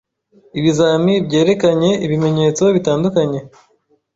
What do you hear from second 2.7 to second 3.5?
bitandukanye